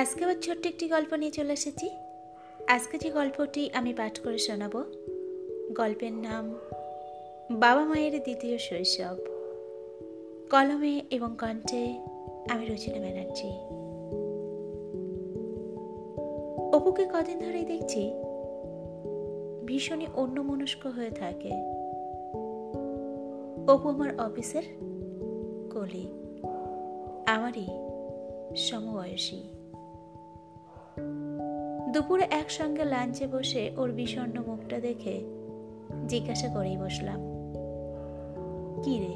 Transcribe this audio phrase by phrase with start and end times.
[0.00, 1.90] আজকে আবার ছোট্ট একটি গল্প নিয়ে চলে এসেছি।
[2.68, 4.82] আজকে যে গল্পটি আমি পাঠ করে শোনাব,
[5.76, 6.54] গল্পের নাম
[7.50, 9.16] বাবা মায়ের দ্বিতীয় শৈশব।
[10.50, 11.98] কলমে এবং কণ্ঠে
[12.48, 13.50] আমি রচনা ব্যানার্জি।
[16.76, 18.12] অপুকে কদিন ধরেই দেখছি
[19.66, 21.50] ভীষণই অন্যমনস্ক হয়ে থাকে।
[23.72, 24.62] অপু আমার অফিসের
[25.72, 26.06] কলি
[27.26, 27.66] আমারই
[28.56, 29.59] সমবয়সী।
[31.92, 35.20] দুপুরে একসঙ্গে লাঞ্চে বসে ওর বিষণ্ন মুখটা দেখে
[36.08, 37.20] জিজ্ঞাসা করেই বসলাম,
[38.82, 39.14] কি রে?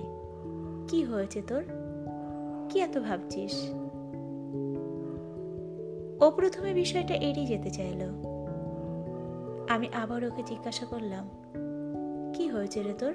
[0.89, 1.63] কি হয়েছে তোর?
[2.71, 3.71] কি এত ভাবছিস?
[6.21, 8.03] ও প্রথমে বিষয়টা এড়িয়ে যেতে চাইল।
[9.69, 11.25] আমি আবার ওকে জিজ্ঞাসা করলাম,
[12.35, 13.15] কি হয়েছে রে তোর?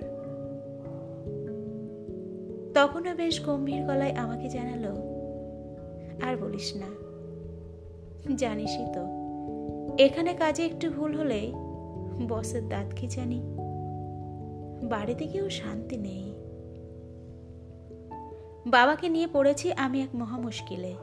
[2.74, 4.92] তখনও বেশ গম্ভীর গলায় আমাকে জানালো,
[6.28, 6.90] আর বলিস না,
[8.36, 9.19] জানিসই তো।
[9.98, 11.54] এখানে কাজে একটু ভুল হলেই
[12.28, 13.42] বসের দাঁত খিচানি
[14.84, 16.36] বাড়িতে কেউ শান্তি নেই।
[18.68, 20.94] বাবাকে নিয়ে পড়েছি আমি এক মহা মুশকিলে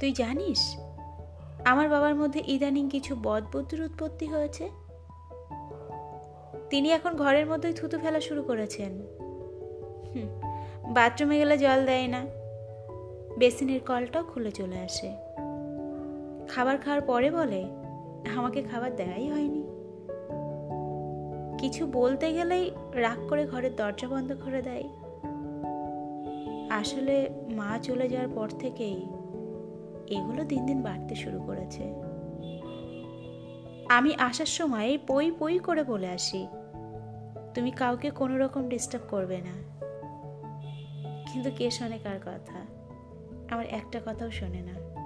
[0.00, 0.76] তুই জানিস,
[1.64, 4.68] আমার বাবার মধ্যে ইদানিং কিছু বদবুদ্ধির উৎপত্তি হয়েছে?
[6.70, 9.02] তিনি এখন ঘরের মধ্যেই থুতু ফেলা শুরু করেছেন।
[10.92, 12.26] বাথরুমে গেলে জল দেয় না।
[13.38, 15.31] বেসিনের কলটাও খুলে চলে আসে।
[16.48, 17.62] খাবার খাওয়ার পরে বলে,
[18.36, 19.62] আমাকে খাবার দেওয়াই হয়নি।
[21.58, 24.88] কিছু বলতে গেলেই রাগ করে ঘরের দরজা বন্ধ করে দেয়।
[26.70, 29.06] আসলে মা চলে যাওয়ার পর থেকেই
[30.06, 31.84] এগুলো দিন দিন বাড়তে শুরু করেছে।
[33.88, 36.46] আমি আসার সময় পই পই করে বলে আসি,
[37.54, 39.54] তুমি কাউকে কোনো রকম ডিস্টার্ব করবে না।
[41.32, 42.58] কিন্তু কে শোনে কার কথা,
[43.50, 45.01] আমার একটা কথাও শোনে না।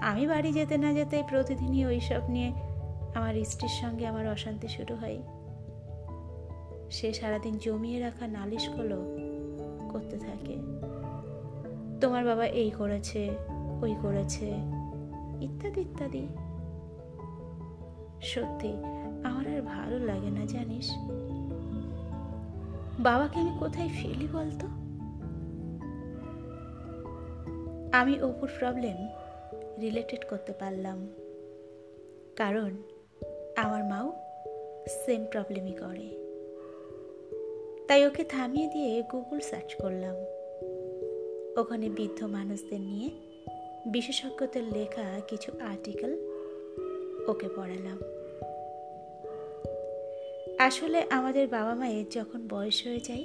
[0.00, 2.52] আমি বাড়ি যেতে না যেতেই প্রতিদিনই ওইসব নিয়ে
[3.14, 5.22] আমার স্ত্রীর সঙ্গে আমার অশান্তি শুরু হয়।
[6.90, 8.96] সে সারাদিন জমিয়ে রাখা নালিশগুলো
[9.88, 10.56] করতে থাকে।
[12.00, 13.30] তোমার বাবা এই করেছে,
[13.82, 14.46] ওই করেছে,
[15.40, 16.26] ইত্যাদি ইত্যাদি।
[18.22, 18.72] সত্যি,
[19.24, 20.90] আমার আর ভালো লাগে না, জানিস?
[23.00, 24.66] বাবাকে আমি কোথায় ফেলি বলতো?
[27.92, 29.08] আমি অপুর প্রবলেম
[29.80, 31.08] রিলেটেড করতে পারলাম।
[32.36, 32.76] কারণ
[33.56, 34.12] আমার মাও
[35.06, 36.26] সেম প্রবলেমই করে।
[37.88, 40.16] তাই ওকে থামিয়ে দিয়ে গুগল সার্চ করলাম।
[41.60, 43.10] ওখানে বৃদ্ধ মানুষদের নিয়ে
[43.86, 46.18] বিশেষজ্ঞদের লেখা কিছু আর্টিকেল
[47.28, 47.98] ওকে পড়ালাম।
[50.58, 53.24] আসলে আমাদের বাবা মায়ের যখন বয়স হয়ে যায়,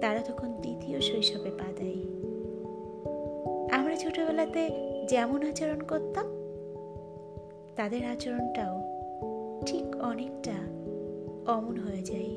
[0.00, 2.23] তারা তখন দ্বিতীয় শৈশবে পা দেয়।
[3.74, 4.70] আমরা ছোটবেলাতে
[5.08, 6.26] যেমন আচরণ করতাম,
[7.76, 8.82] তাদের আচরণটাও
[9.66, 10.52] ঠিক অনেকটা
[11.52, 12.32] অমন হয়ে যায়।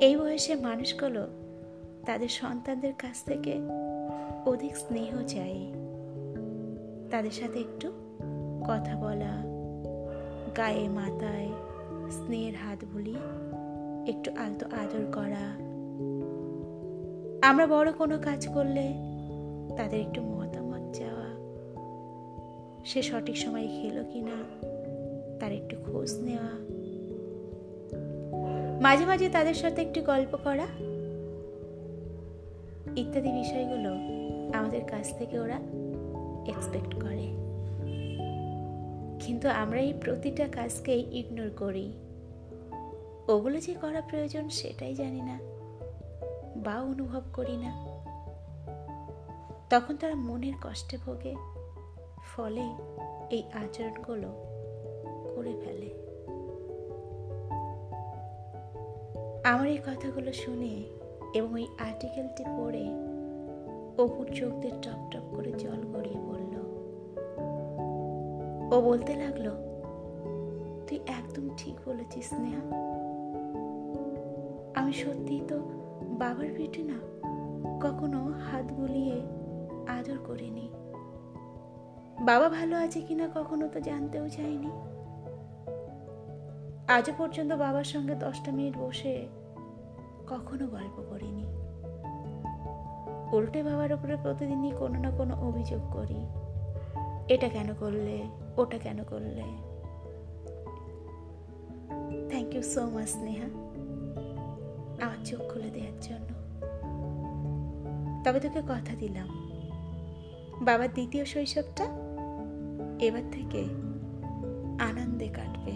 [0.00, 1.26] এই বয়সে মানুষগুলো
[2.06, 3.54] তাদের সন্তানদের কাছ থেকে
[4.46, 5.72] অধিক স্নেহ চাই
[7.10, 7.92] তাদের সাথে একটু
[8.66, 9.34] কথা বলা,
[10.56, 11.48] গায়ে মাথায়
[12.10, 13.22] স্নেহের হাত বুলিয়ে
[14.10, 15.66] একটু আলতো আদর করা।
[17.48, 19.05] আমরা বড় কোনো কাজ করলে
[19.76, 21.46] তাদের একটু মতামত চাওয়া।
[22.84, 24.36] সে সঠিক সময় খেলো কিনা,
[25.40, 26.76] তার একটু খোঁজ নেওয়া।
[28.82, 30.66] মাঝে মাঝে তাদের সাথে একটু গল্প করা
[32.96, 33.90] ইত্যাদি বিষয়গুলো
[34.58, 35.60] আমাদের কাছ থেকে ওরা
[36.46, 37.28] এক্সপেক্ট করে।
[39.20, 41.92] কিন্তু আমরা এই প্রতিটা কাজকেই ইগনোর করি।
[43.28, 45.38] ওগুলো যে করা প্রয়োজন সেটাই জানি না,
[46.56, 47.85] বা অনুভব করি না।
[49.70, 51.34] তখন তারা মনের কষ্টে ভোগে।
[52.30, 52.64] ফলে
[53.30, 54.30] এই আচরণগুলো
[55.34, 55.90] করে ফেলে।
[59.44, 60.72] আমার এই কথাগুলো শুনে
[61.34, 62.84] এবং ওই আর্টিকেলটি পড়ে
[64.02, 66.54] অপুর চোখ দিয়ে টপ টপ করে জল গড়িয়ে পড়ল
[68.72, 69.46] ও বলতে লাগল,
[70.86, 72.62] তুই একদম ঠিক বলেছিস স্নেহা।
[74.74, 75.56] আমি সত্যিই তো
[76.18, 76.98] বাবার পেটে না,
[77.80, 79.15] কখনো হাত বুলিয়ে
[82.26, 84.70] বাবা ভালো আছে কিনা কখনো তো জানতেও চাইনি।
[86.88, 89.28] আজও পর্যন্ত বাবার সঙ্গে দশটা মিনিট বসে
[90.28, 91.44] কখনো গল্প করিনি।
[93.36, 96.26] উল্টে বাবার উপরে প্রতিদিনই কোনো না কোনো অভিযোগ করি।
[97.34, 98.22] এটা কেন করলে,
[98.56, 99.42] ওটা কেন করলে?
[102.28, 103.46] Thank you so much Sneha.
[105.06, 106.28] আমার চোখ খুলে দেওয়ার জন্য।
[108.24, 109.28] তবে তোকে কথা দিলাম।
[110.62, 112.05] বাবার দ্বিতীয় শৈশবটা
[113.00, 113.64] এবার থেকে
[114.82, 115.72] আনন্দে কাটবে।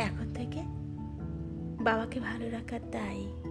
[0.00, 0.60] এখন থেকে
[1.84, 3.49] বাবাকে ভালো রাখার দায়।